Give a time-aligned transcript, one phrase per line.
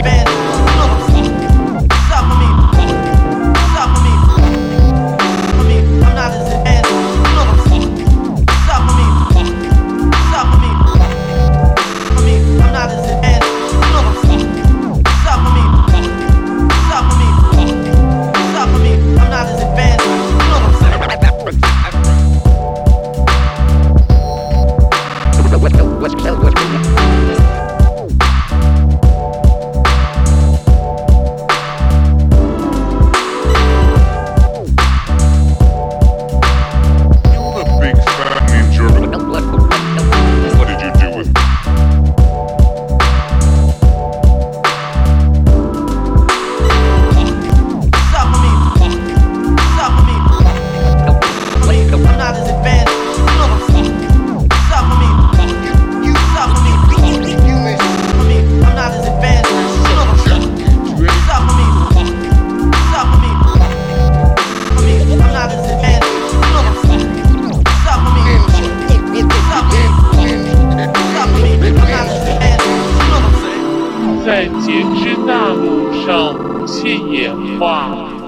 [0.00, 0.51] perfect.
[74.32, 78.21] 在截肢大陆上无限演化。